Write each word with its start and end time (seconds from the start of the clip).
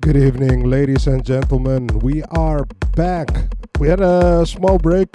Good 0.00 0.16
evening, 0.16 0.64
ladies 0.64 1.06
and 1.06 1.22
gentlemen. 1.22 1.86
We 1.98 2.22
are 2.30 2.64
back. 2.96 3.28
We 3.78 3.88
had 3.88 4.00
a 4.00 4.46
small 4.46 4.78
break. 4.78 5.08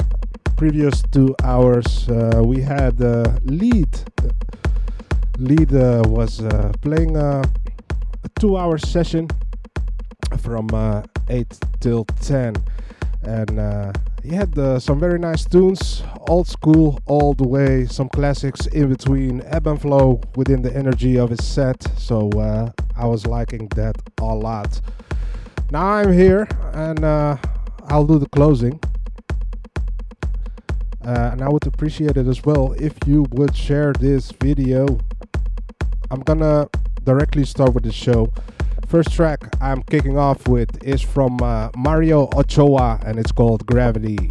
Previous 0.58 1.02
two 1.12 1.36
hours, 1.44 2.08
uh, 2.08 2.44
we 2.46 2.62
had 2.62 3.02
uh, 3.02 3.40
lead. 3.46 3.90
Lead 5.40 5.74
uh, 5.74 6.04
was 6.06 6.40
uh, 6.40 6.72
playing 6.82 7.18
uh, 7.18 7.44
a 8.24 8.30
two-hour 8.40 8.78
session 8.78 9.28
from 10.38 10.70
uh, 10.72 11.02
eight 11.30 11.60
till 11.80 12.06
ten, 12.22 12.54
and 13.24 13.60
he 14.26 14.34
had 14.34 14.58
uh, 14.58 14.80
some 14.80 15.00
very 15.00 15.20
nice 15.20 15.46
tunes, 15.46 16.02
old 16.28 16.48
school 16.48 17.00
all 17.06 17.36
the 17.36 17.48
way, 17.48 17.86
some 17.86 18.10
classics 18.10 18.66
in 18.68 18.90
between, 18.90 19.44
ebb 19.46 19.68
and 19.68 19.80
flow 19.80 20.20
within 20.36 20.64
the 20.64 20.76
energy 20.76 21.18
of 21.18 21.30
his 21.30 21.46
set. 21.46 21.84
So 21.98 22.30
uh, 22.32 22.72
I 22.98 23.06
was 23.06 23.28
liking 23.28 23.68
that 23.76 23.96
a 24.20 24.26
lot. 24.26 24.82
Now 25.70 25.86
I'm 25.86 26.12
here 26.12 26.48
and 26.74 27.04
uh, 27.04 27.38
I'll 27.88 28.08
do 28.08 28.18
the 28.18 28.30
closing. 28.30 28.80
Uh, 31.06 31.30
and 31.34 31.44
I 31.44 31.50
would 31.50 31.68
appreciate 31.68 32.18
it 32.18 32.26
as 32.26 32.44
well 32.44 32.74
if 32.80 32.94
you 33.06 33.28
would 33.32 33.56
share 33.56 33.94
this 33.94 34.32
video. 34.32 34.88
I'm 36.10 36.22
gonna 36.22 36.68
directly 37.04 37.46
start 37.46 37.76
with 37.76 37.84
the 37.84 37.92
show. 37.92 38.34
First 38.96 39.12
track 39.12 39.54
I'm 39.60 39.84
kicking 39.84 40.18
off 40.18 40.48
with 40.48 40.82
is 40.82 41.02
from 41.02 41.44
uh, 41.44 41.68
Mario 41.76 42.30
Ochoa 42.34 43.02
and 43.06 43.20
it's 43.20 43.34
called 43.34 43.66
Gravity. 43.66 44.30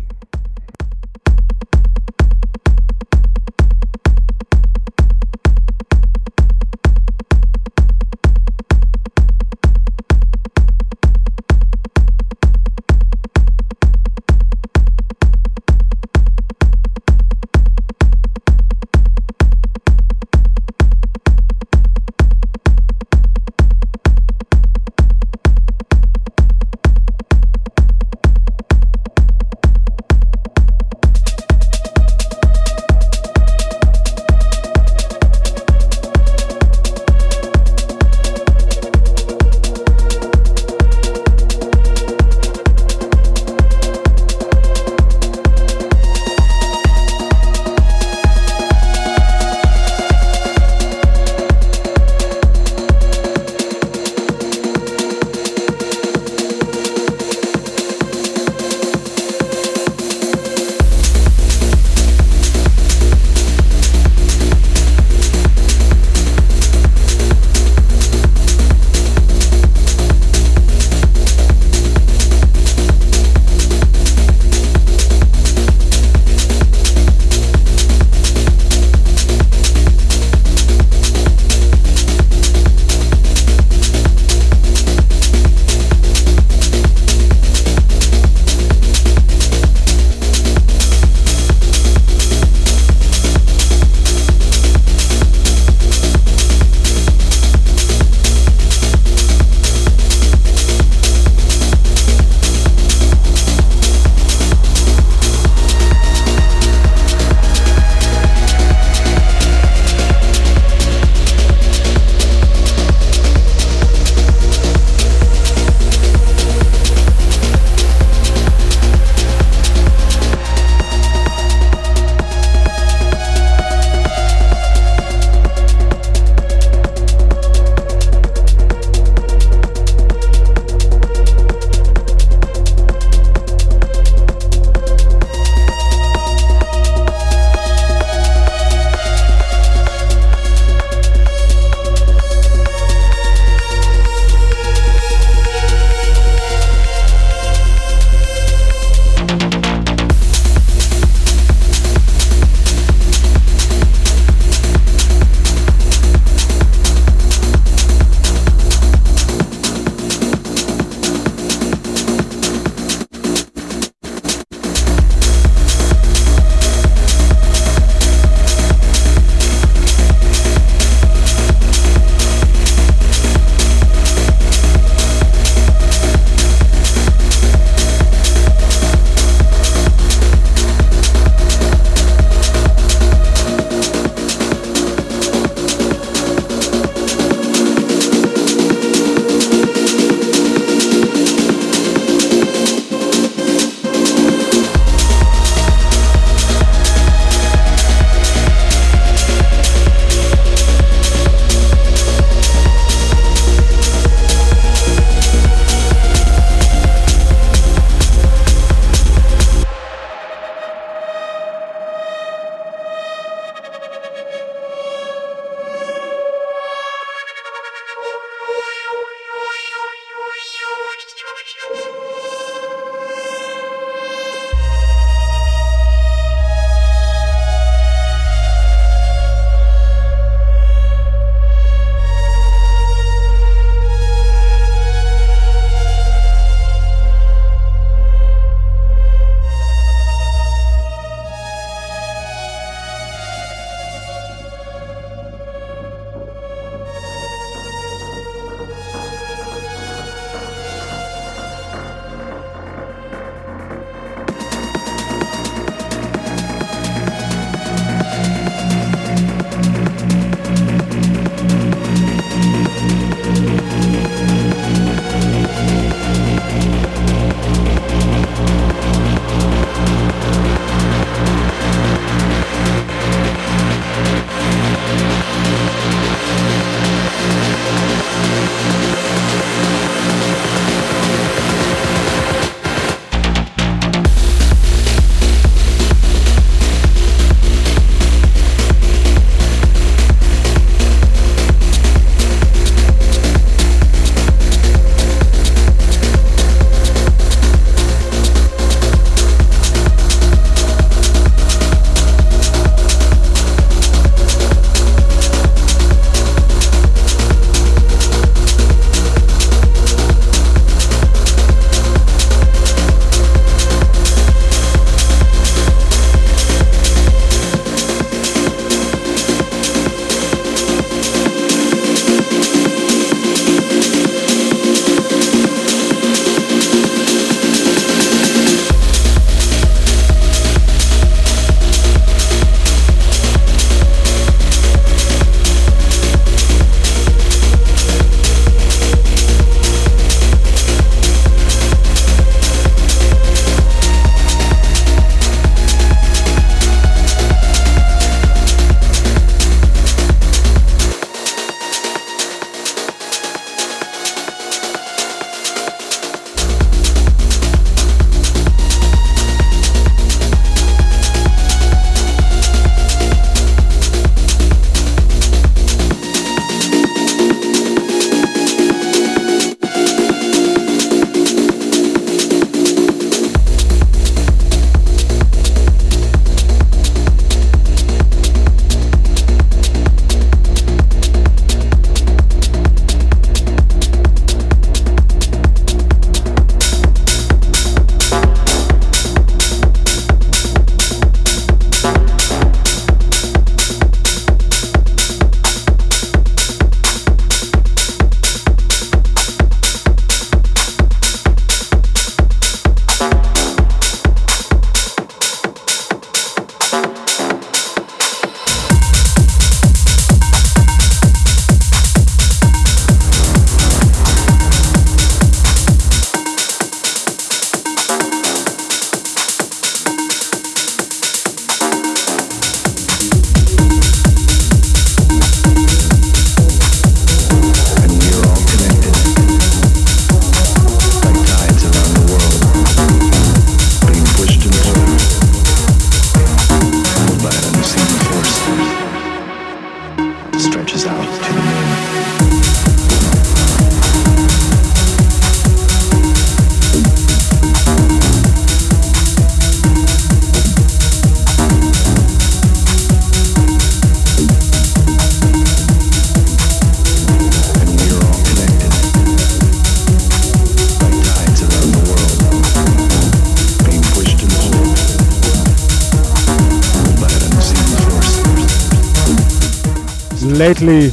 Lately. 470.49 470.91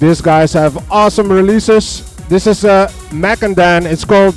These 0.00 0.20
guys 0.20 0.52
have 0.54 0.74
awesome 0.90 1.30
releases. 1.30 2.02
This 2.28 2.48
is 2.48 2.64
a 2.64 2.90
uh, 3.12 3.54
Dan. 3.54 3.86
It's 3.86 4.04
called 4.04 4.34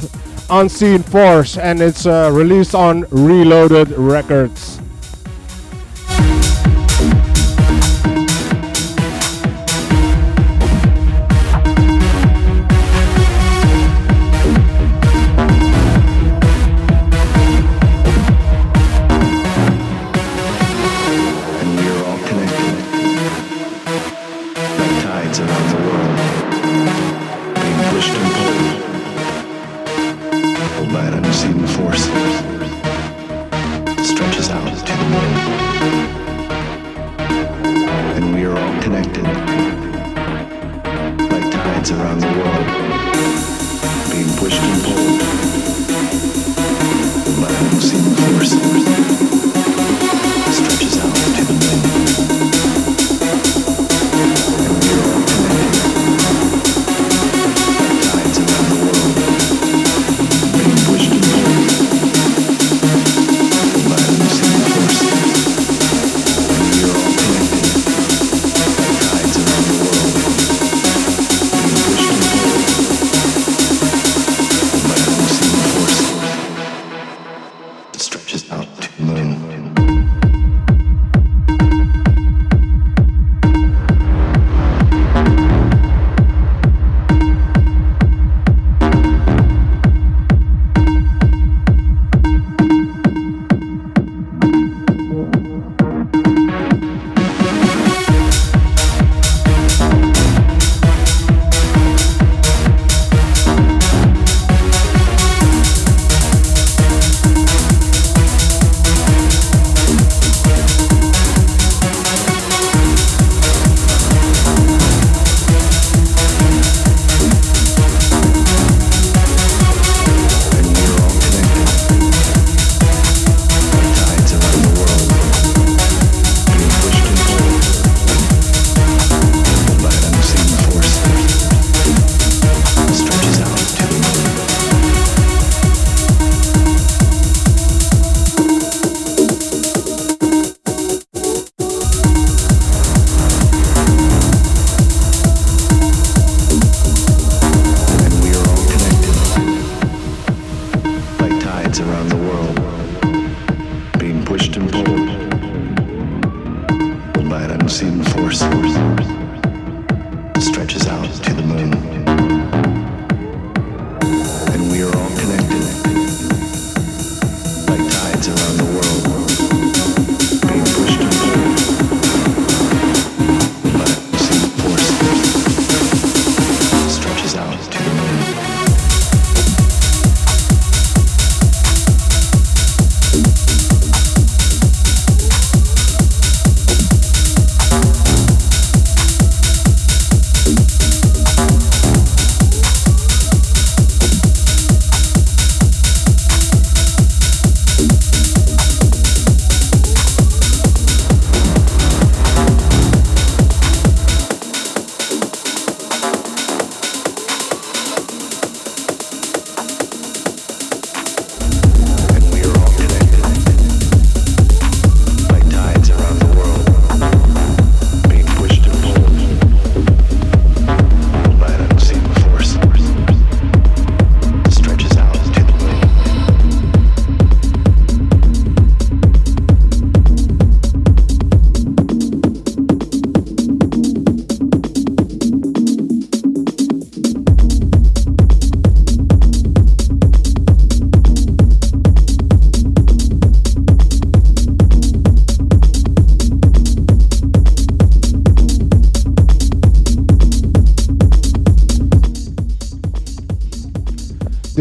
Unseen 0.51 1.01
Force 1.01 1.57
and 1.57 1.81
it's 1.81 2.05
uh, 2.05 2.29
released 2.31 2.75
on 2.75 3.05
Reloaded 3.09 3.89
Records. 3.97 4.68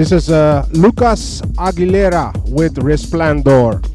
This 0.08 0.24
is 0.24 0.30
uh, 0.30 0.66
Lucas 0.72 1.42
Aguilera 1.58 2.32
with 2.48 2.76
Resplandor. 2.76 3.87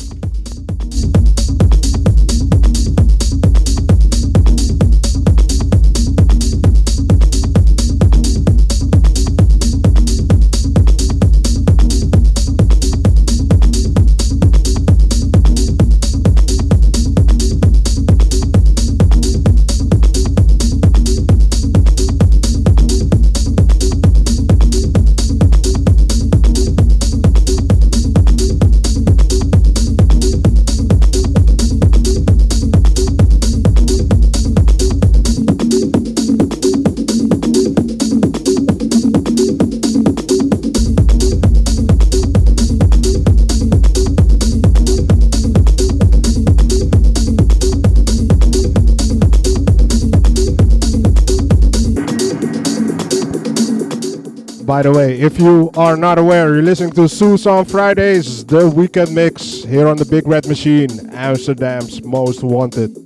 The 54.84 54.92
way, 54.92 55.18
if 55.18 55.40
you 55.40 55.72
are 55.78 55.96
not 55.96 56.20
aware, 56.20 56.54
you're 56.54 56.62
listening 56.62 56.92
to 56.96 57.08
Sous 57.08 57.48
on 57.48 57.64
Fridays, 57.64 58.44
the 58.44 58.70
weekend 58.70 59.16
mix 59.16 59.64
here 59.64 59.88
on 59.88 59.96
the 59.96 60.04
Big 60.04 60.28
Red 60.28 60.46
Machine, 60.46 60.90
Amsterdam's 61.14 62.04
most 62.04 62.44
wanted. 62.44 63.03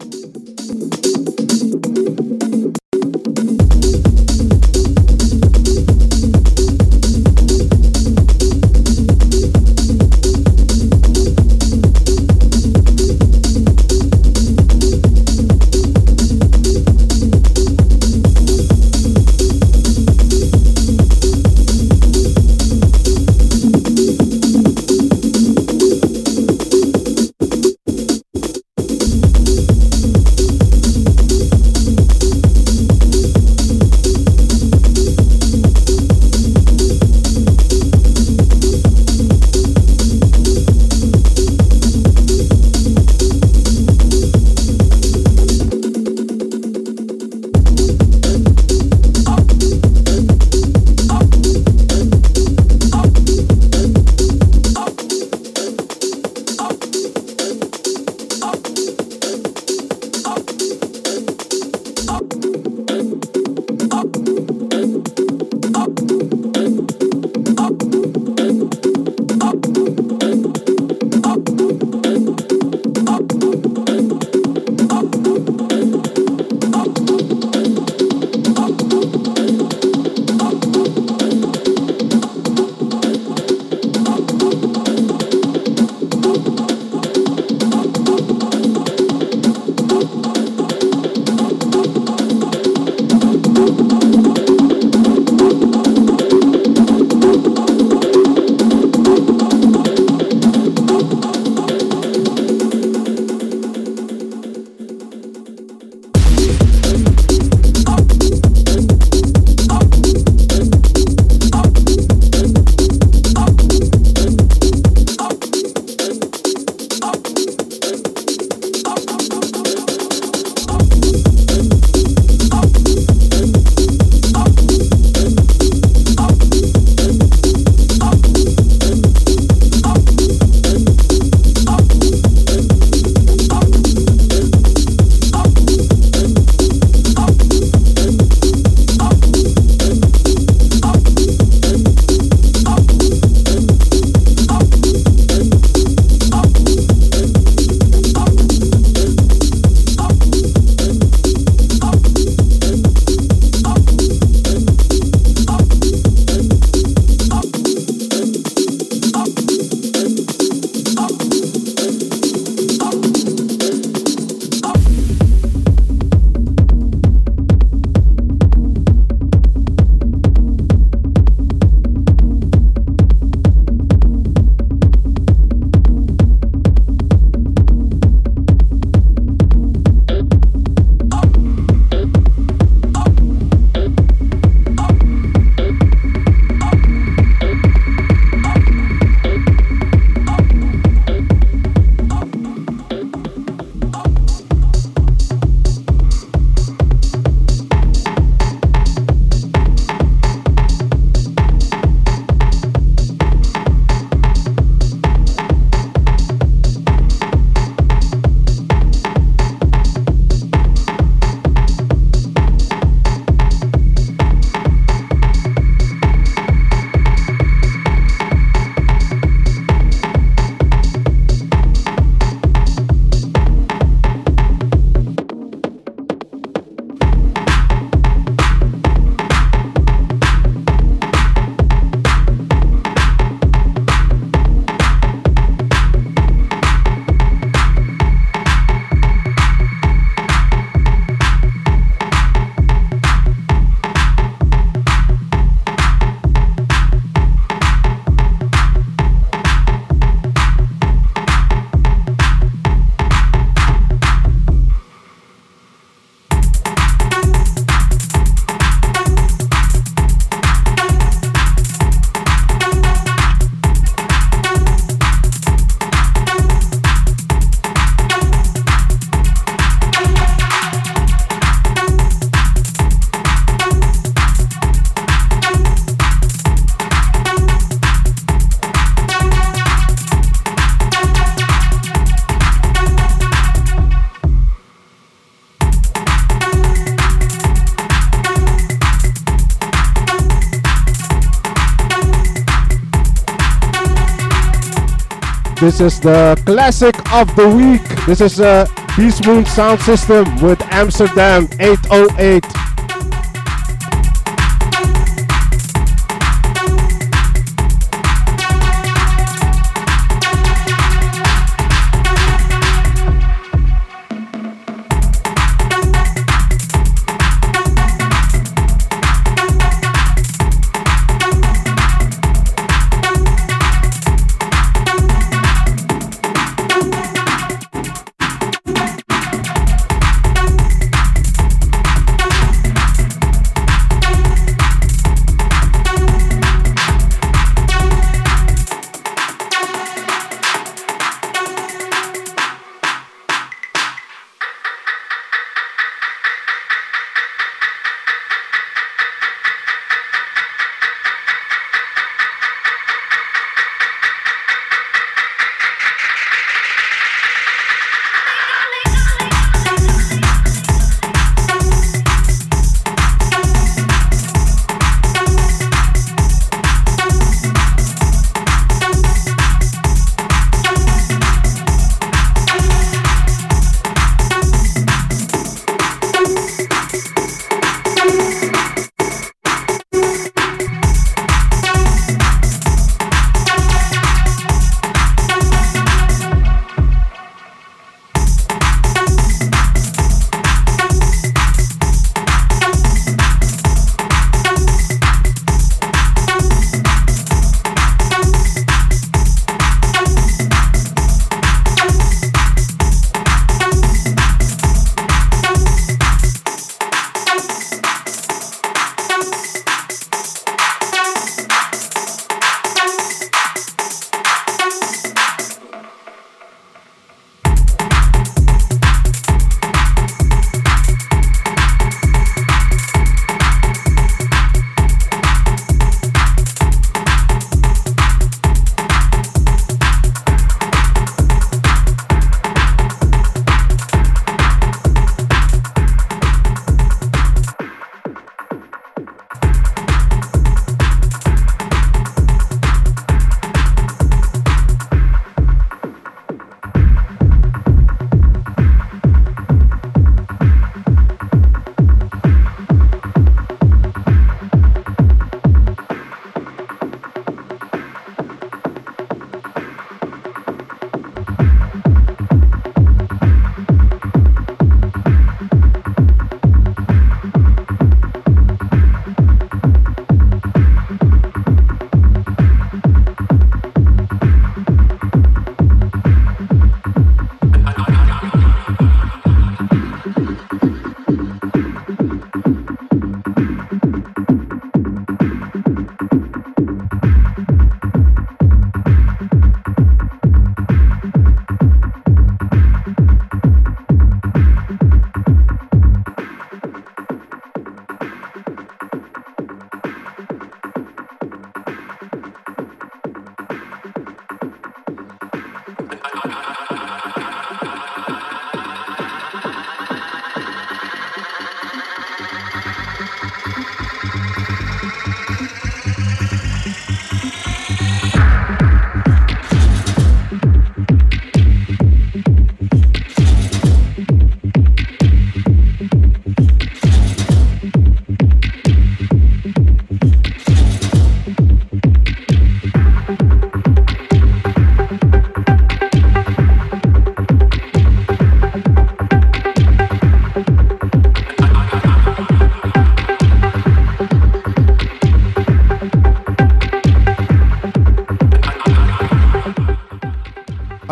This 295.59 295.81
is 295.81 295.99
the 295.99 296.39
classic 296.45 296.95
of 297.11 297.35
the 297.35 297.49
week. 297.49 297.81
This 298.05 298.21
is 298.21 298.39
a 298.39 298.67
Beast 298.95 299.25
Moon 299.25 299.43
sound 299.43 299.81
system 299.81 300.23
with 300.39 300.61
Amsterdam 300.71 301.49
808. 301.59 302.66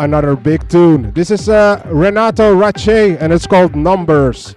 Another 0.06 0.36
big 0.36 0.68
tune. 0.68 1.10
This 1.14 1.32
is 1.32 1.48
uh, 1.48 1.82
Renato 1.86 2.54
Ratier 2.54 3.16
and 3.18 3.32
it's 3.32 3.44
called 3.44 3.74
Numbers. 3.74 4.54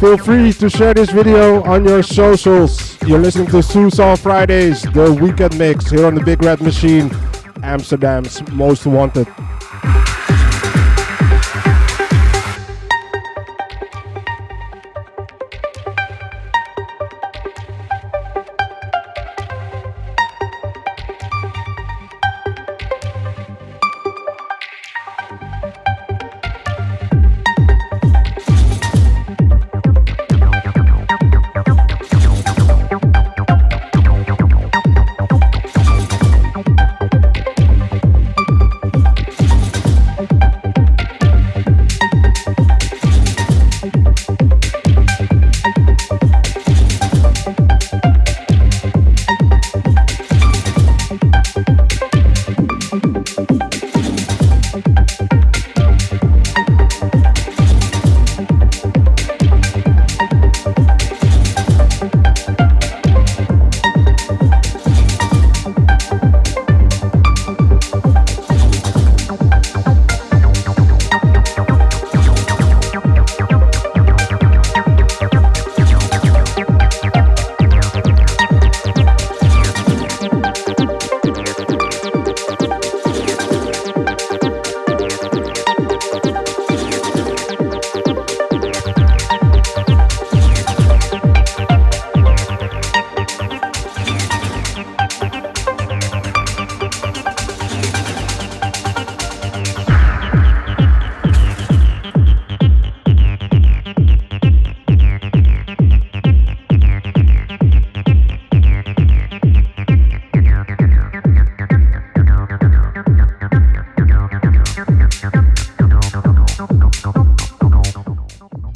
Feel 0.00 0.16
free 0.16 0.50
to 0.54 0.70
share 0.70 0.94
this 0.94 1.10
video 1.10 1.62
on 1.64 1.84
your 1.84 2.02
socials. 2.02 2.96
You're 3.06 3.18
listening 3.18 3.48
to 3.48 3.62
Soul's 3.62 4.18
Fridays, 4.18 4.80
the 4.80 5.12
weekend 5.12 5.58
mix 5.58 5.90
here 5.90 6.06
on 6.06 6.14
the 6.14 6.22
Big 6.22 6.42
Red 6.42 6.62
Machine, 6.62 7.10
Amsterdam's 7.62 8.40
most 8.50 8.86
wanted. 8.86 9.28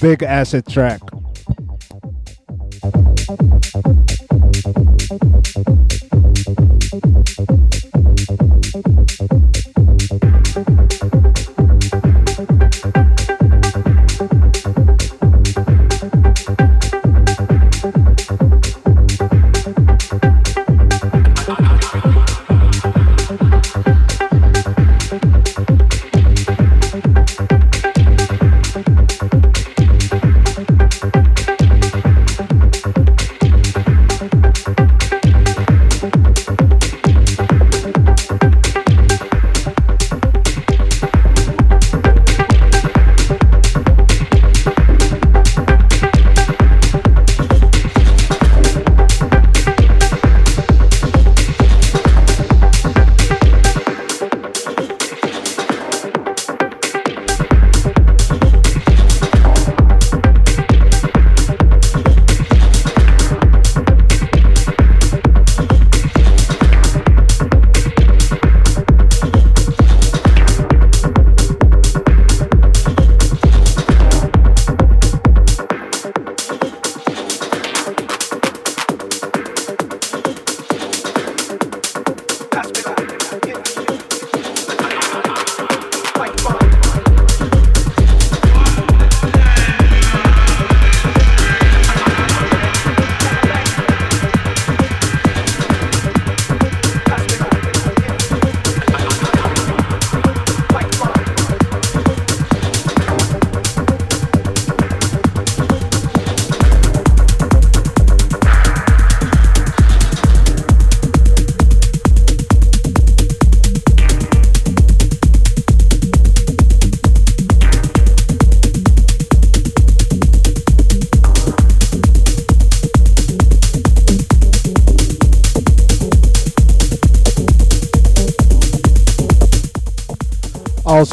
Big 0.05 0.23
acid 0.23 0.67
track. 0.67 1.01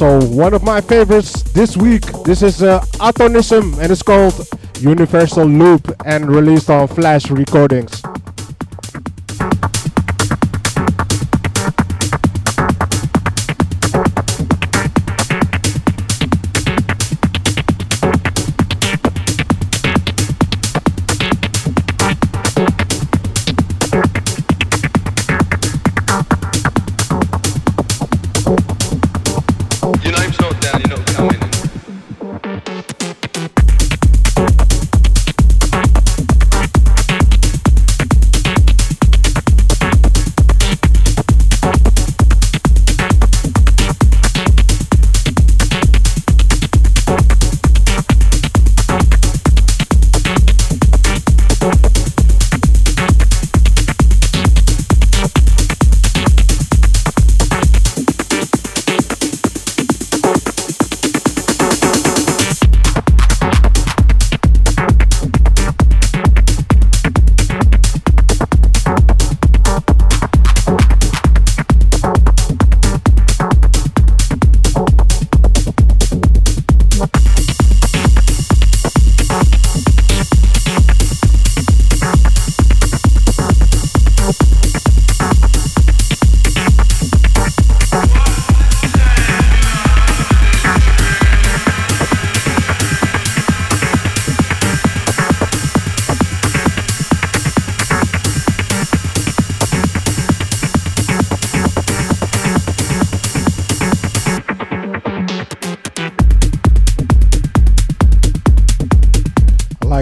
Also 0.02 0.28
one 0.36 0.54
of 0.54 0.64
my 0.64 0.82
favorites 0.82 1.44
this 1.54 1.78
week. 1.78 2.02
This 2.24 2.42
is 2.42 2.64
uh, 2.64 2.84
Atonism 3.00 3.76
and 3.80 3.92
it's 3.92 4.02
called 4.02 4.48
Universal 4.80 5.46
Loop 5.46 5.96
and 6.06 6.28
released 6.28 6.70
on 6.70 6.88
Flash 6.88 7.30
Recordings. 7.30 8.01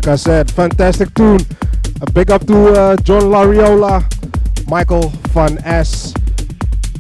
I 0.10 0.16
said, 0.16 0.50
fantastic 0.52 1.14
tune. 1.14 1.40
A 2.02 2.12
big 2.12 2.32
up 2.32 2.46
to 2.48 2.74
uh, 2.74 2.96
John 2.98 3.24
Lariola, 3.24 4.02
Michael 4.68 5.10
Van 5.34 5.60
S, 5.64 6.14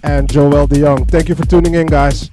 and 0.03 0.29
Joel 0.31 0.67
de. 0.67 1.05
Thank 1.05 1.27
you 1.27 1.35
for 1.35 1.45
tuning 1.45 1.73
in, 1.73 1.87
guys. 1.87 2.28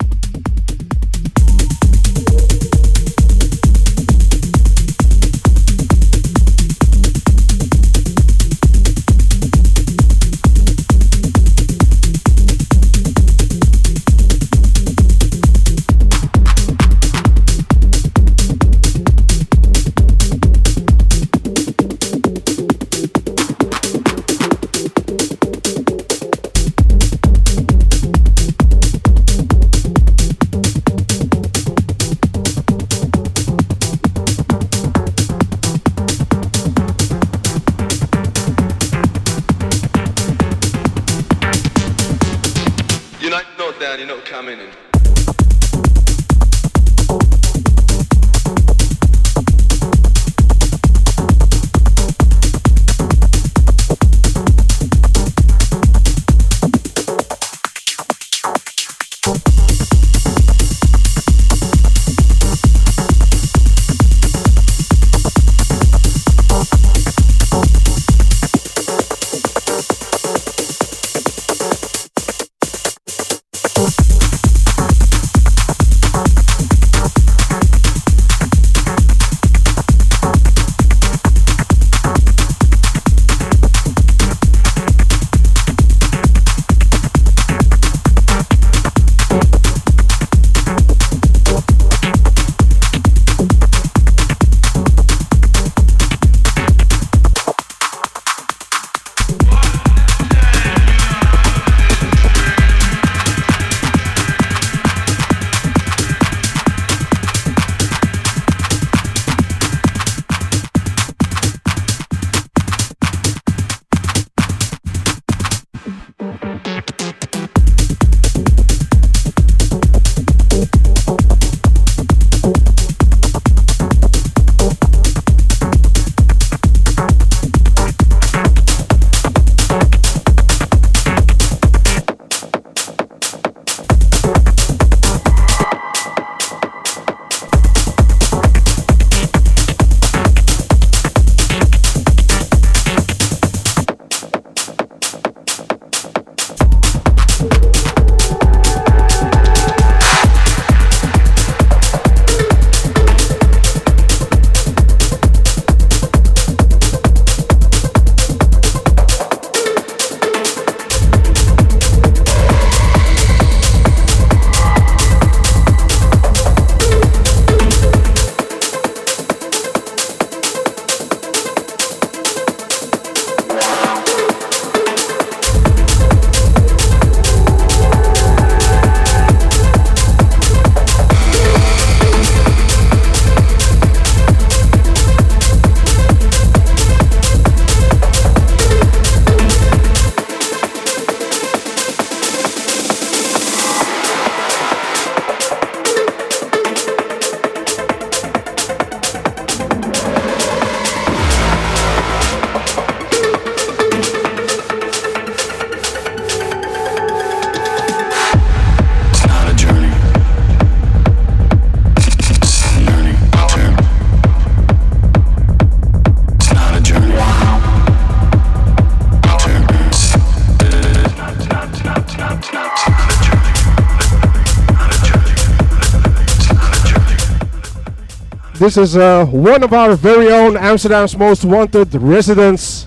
This 228.66 228.78
is 228.78 228.96
uh, 228.96 229.24
one 229.26 229.62
of 229.62 229.72
our 229.72 229.94
very 229.94 230.32
own 230.32 230.56
Amsterdam's 230.56 231.16
most 231.16 231.44
wanted 231.44 231.94
residents, 231.94 232.84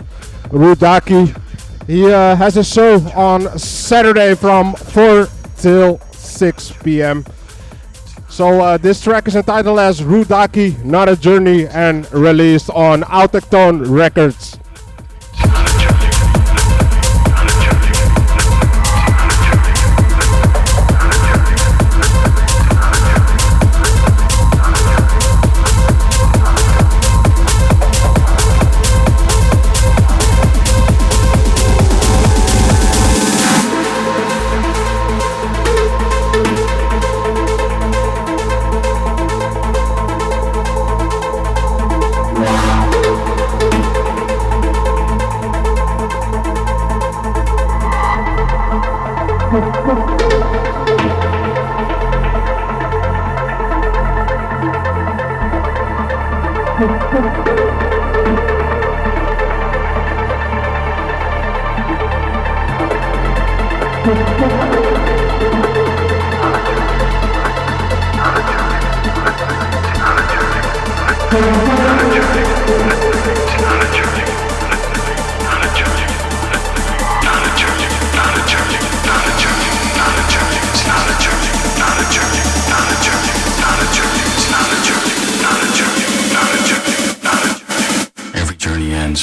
Rudaki. 0.49 1.33
He 1.87 2.05
uh, 2.05 2.35
has 2.35 2.57
a 2.57 2.65
show 2.65 2.97
on 3.15 3.57
Saturday 3.57 4.35
from 4.35 4.73
4 4.75 5.29
till 5.55 5.99
6 6.11 6.73
p.m. 6.83 7.23
So 8.27 8.59
uh, 8.59 8.77
this 8.77 9.01
track 9.01 9.29
is 9.29 9.37
entitled 9.37 9.79
as 9.79 10.01
Rudaki, 10.01 10.83
Not 10.83 11.07
a 11.07 11.15
Journey, 11.15 11.65
and 11.67 12.11
released 12.11 12.69
on 12.71 13.03
Autochtone 13.03 13.89
Records. 13.89 14.58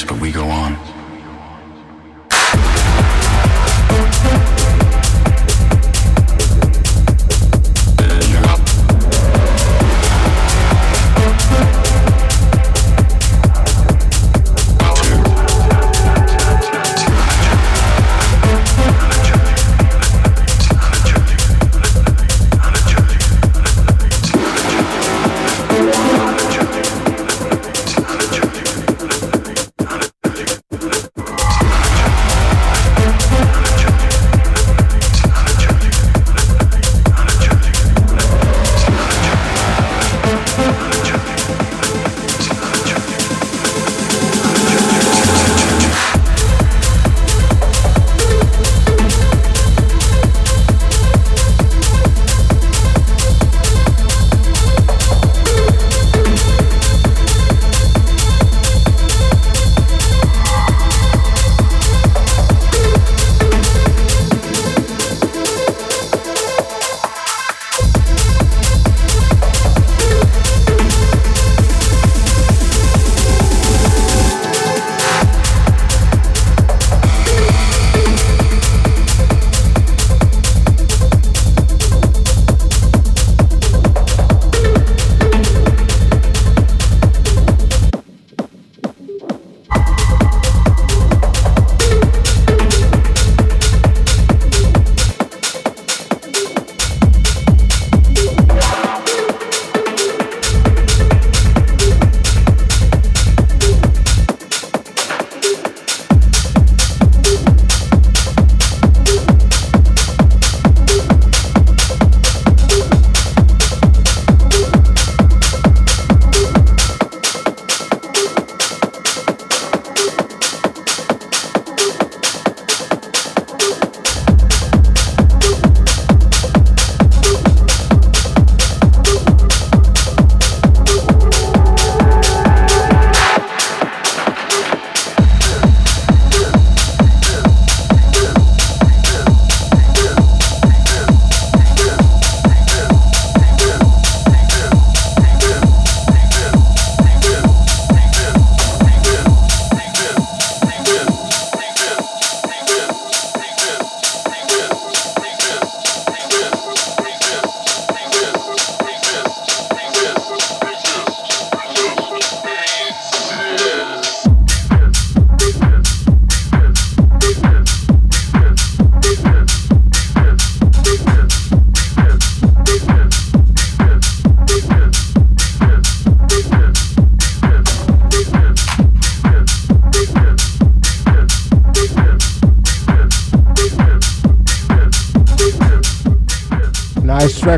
But 0.05 0.19
we 0.19 0.26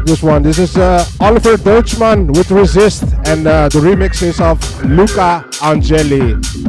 this 0.09 0.23
one. 0.23 0.41
This 0.41 0.57
is 0.57 0.75
uh, 0.75 1.05
Oliver 1.19 1.55
Deutschmann 1.55 2.35
with 2.35 2.49
Resist, 2.49 3.03
and 3.25 3.45
uh, 3.45 3.69
the 3.69 3.77
remix 3.79 4.23
is 4.23 4.41
of 4.41 4.57
Luca 4.83 5.45
Agnelli. 5.61 6.68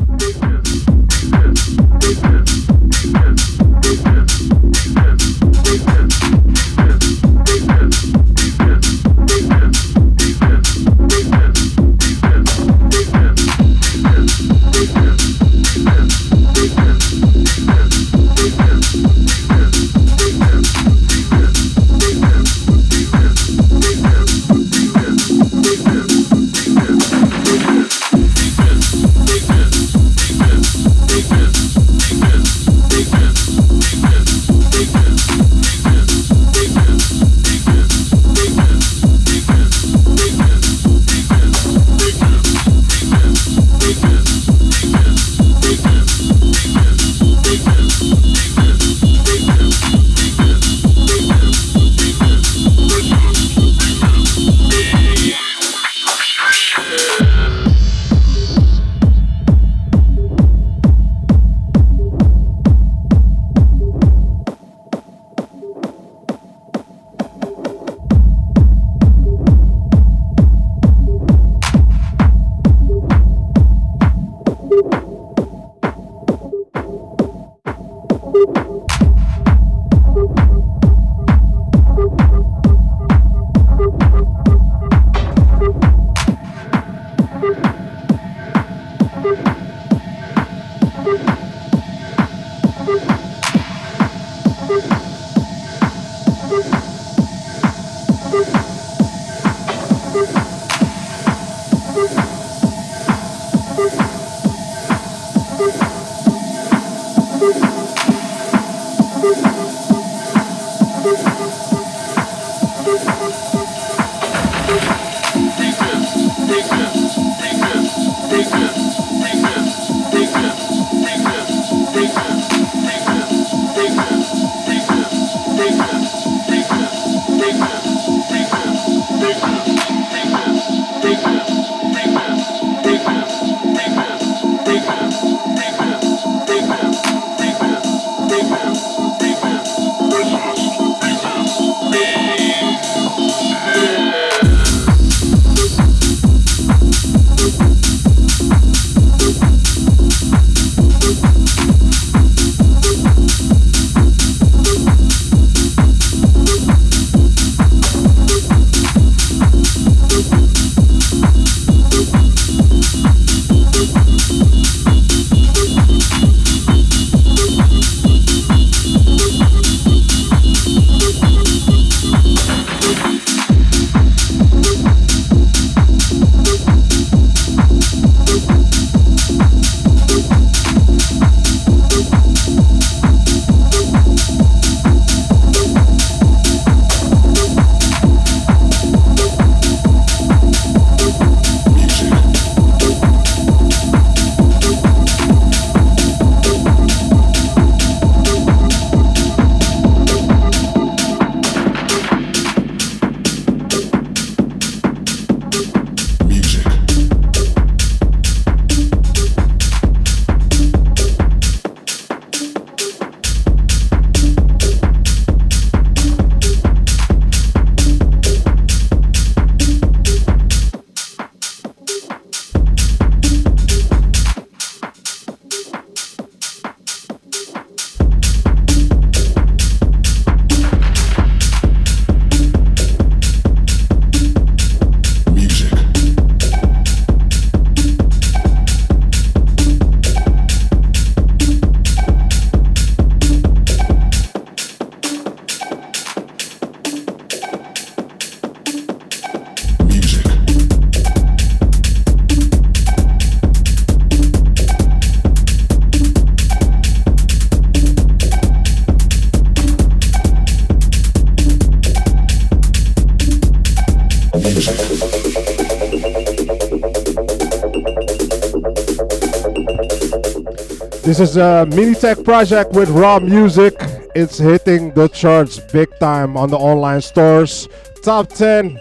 This 271.21 271.33
is 271.33 271.37
a 271.37 271.67
Minitech 271.69 272.25
Project 272.25 272.73
with 272.73 272.89
Raw 272.89 273.19
Muzik. 273.19 273.75
It's 274.15 274.39
hitting 274.39 274.91
the 274.95 275.07
charts 275.09 275.59
big 275.59 275.91
time 275.99 276.35
on 276.35 276.49
the 276.49 276.57
online 276.57 277.03
stores. 277.03 277.69
Top 278.03 278.31
10. 278.31 278.81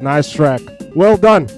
Nice 0.00 0.30
track. 0.30 0.60
Well 0.94 1.16
done. 1.16 1.48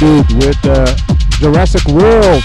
With 0.00 0.64
uh, 0.64 0.94
Jurassic 1.40 1.84
World. 1.88 2.44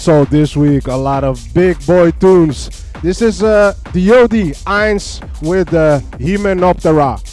Also 0.00 0.24
this 0.24 0.56
week 0.56 0.86
a 0.86 0.96
lot 0.96 1.24
of 1.24 1.38
big 1.52 1.76
boy 1.84 2.10
tunes. 2.12 2.70
This 3.02 3.20
is 3.20 3.42
uh, 3.42 3.74
Diode 3.92 4.56
Eins 4.64 5.20
with 5.42 5.74
uh, 5.74 6.00
Hymenoptera. 6.16 7.29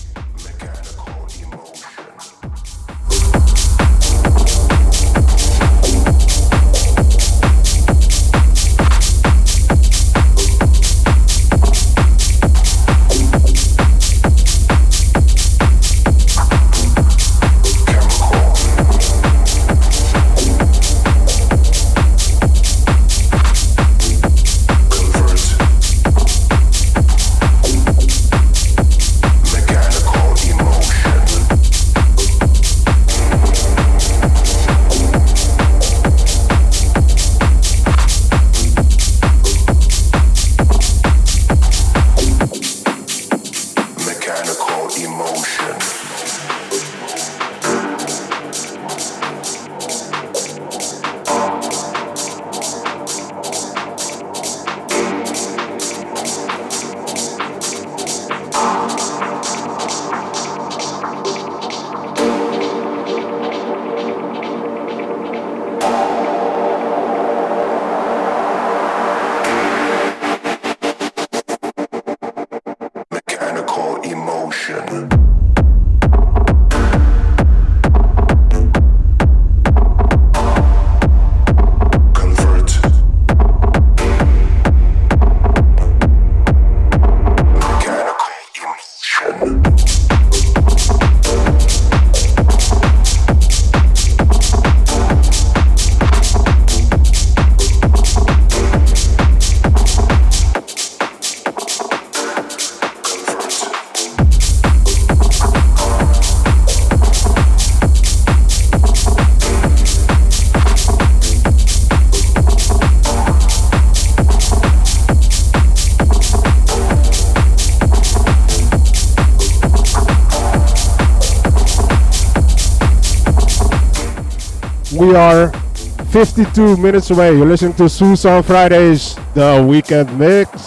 52 126.37 126.77
minutes 126.77 127.09
away. 127.09 127.35
You're 127.35 127.47
listening 127.47 127.73
to 127.73 127.89
Sous 127.89 128.23
On 128.25 128.43
Fridays, 128.43 129.15
the 129.33 129.65
weekend 129.67 130.19
mix. 130.19 130.66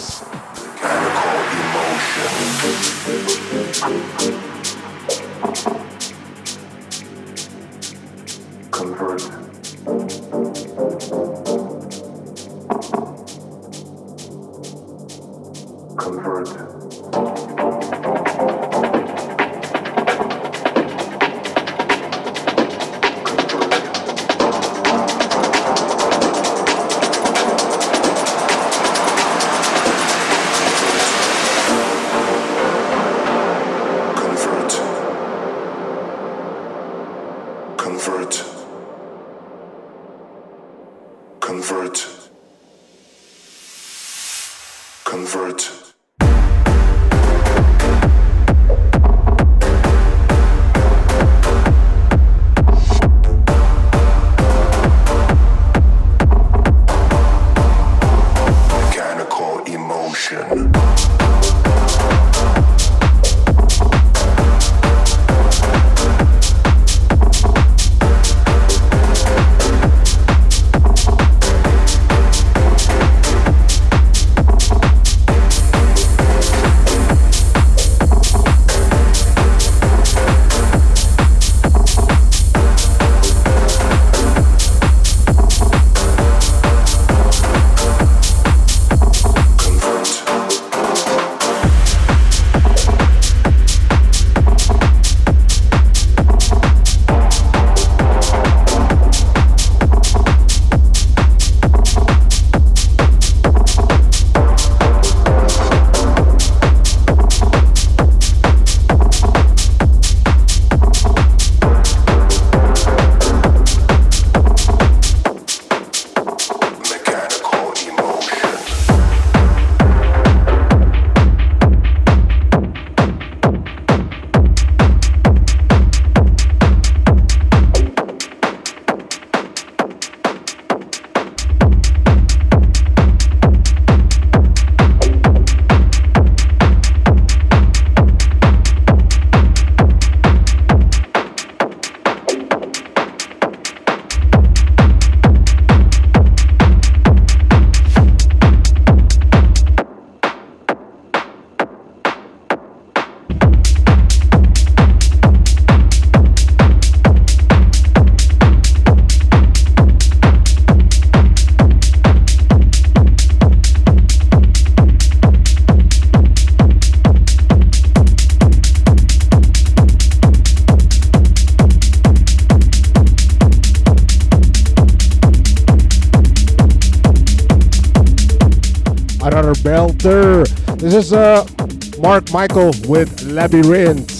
Mark 182.11 182.33
Michael 182.33 182.73
with 182.89 183.23
Labyrinth. 183.23 184.10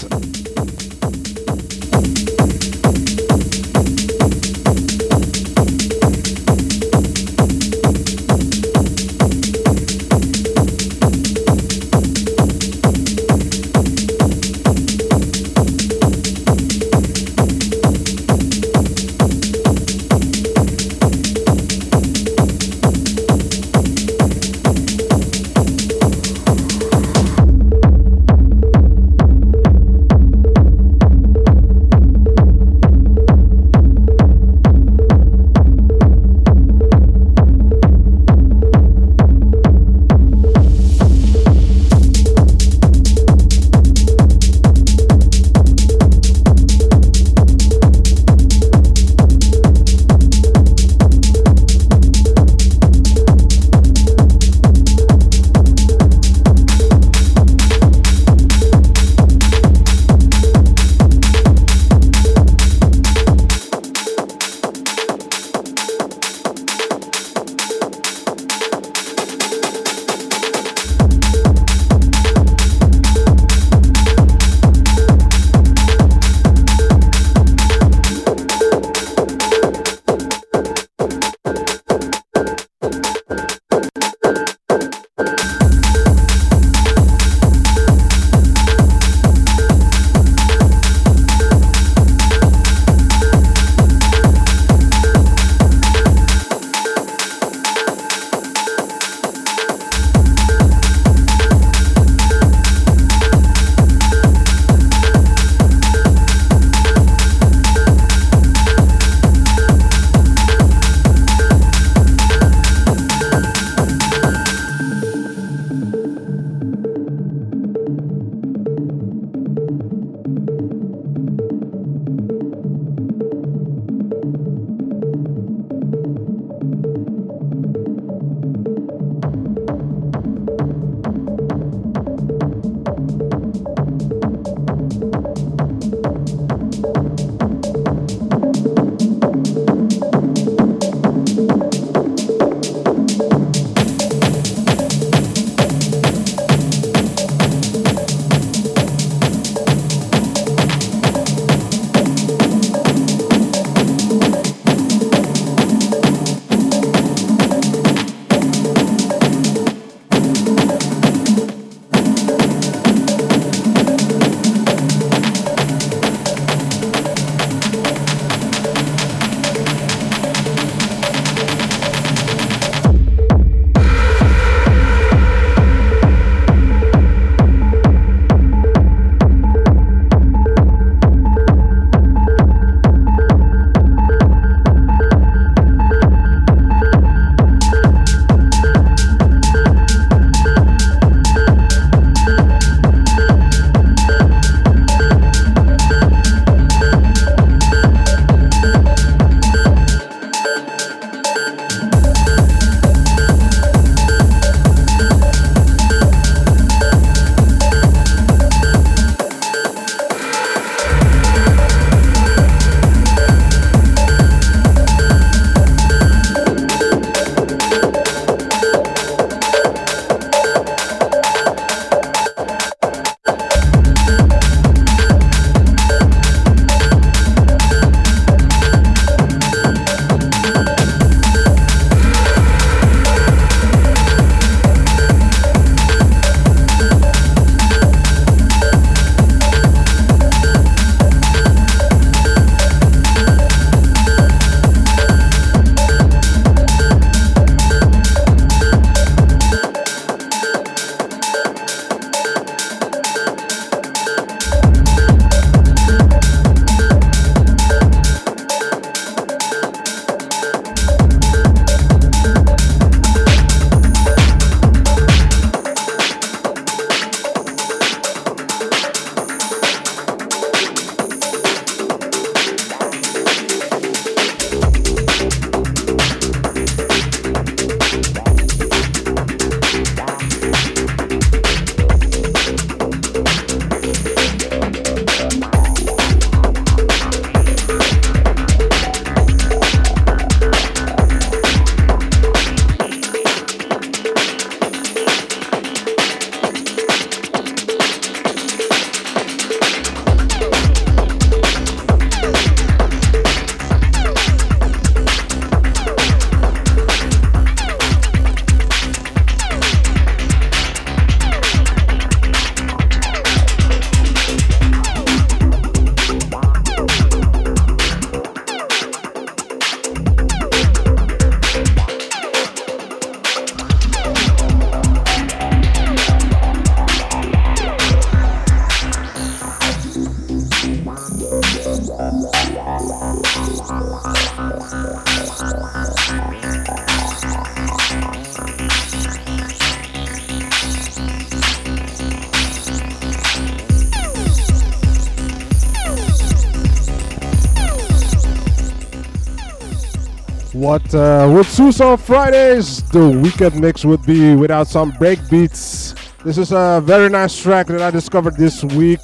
What 351.41 351.49
uh, 351.49 351.81
on 351.81 351.97
Fridays, 351.97 352.83
the 352.91 353.09
weekend 353.09 353.59
mix 353.59 353.83
would 353.83 354.05
be 354.05 354.35
without 354.35 354.67
some 354.67 354.91
break 354.91 355.17
beats. 355.27 355.95
This 356.23 356.37
is 356.37 356.51
a 356.51 356.83
very 356.85 357.09
nice 357.09 357.35
track 357.41 357.65
that 357.65 357.81
I 357.81 357.89
discovered 357.89 358.37
this 358.37 358.63
week. 358.63 358.99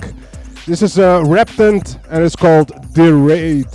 This 0.68 0.84
is 0.84 1.00
a 1.00 1.24
Reptant 1.26 1.98
and 2.12 2.24
it's 2.24 2.36
called 2.36 2.94
Raid. 3.12 3.66